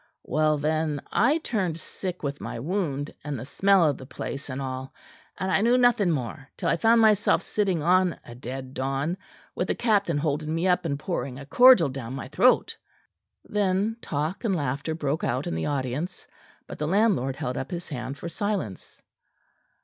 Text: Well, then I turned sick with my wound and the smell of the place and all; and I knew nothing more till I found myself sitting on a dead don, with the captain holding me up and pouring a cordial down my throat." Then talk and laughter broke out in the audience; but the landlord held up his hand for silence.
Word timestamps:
Well, 0.23 0.57
then 0.57 0.99
I 1.11 1.37
turned 1.37 1.77
sick 1.79 2.23
with 2.23 2.41
my 2.41 2.59
wound 2.59 3.13
and 3.23 3.37
the 3.39 3.45
smell 3.45 3.85
of 3.87 3.99
the 3.99 4.07
place 4.07 4.49
and 4.49 4.59
all; 4.59 4.95
and 5.37 5.51
I 5.51 5.61
knew 5.61 5.77
nothing 5.77 6.09
more 6.09 6.49
till 6.57 6.69
I 6.69 6.77
found 6.77 7.01
myself 7.01 7.43
sitting 7.43 7.83
on 7.83 8.19
a 8.25 8.33
dead 8.33 8.73
don, 8.73 9.15
with 9.53 9.67
the 9.67 9.75
captain 9.75 10.17
holding 10.17 10.55
me 10.55 10.67
up 10.67 10.85
and 10.85 10.97
pouring 10.97 11.37
a 11.37 11.45
cordial 11.45 11.89
down 11.89 12.15
my 12.15 12.29
throat." 12.29 12.75
Then 13.45 13.95
talk 14.01 14.43
and 14.43 14.55
laughter 14.55 14.95
broke 14.95 15.23
out 15.23 15.45
in 15.45 15.53
the 15.53 15.67
audience; 15.67 16.25
but 16.65 16.79
the 16.79 16.87
landlord 16.87 17.35
held 17.35 17.55
up 17.55 17.69
his 17.69 17.89
hand 17.89 18.17
for 18.17 18.27
silence. 18.27 19.03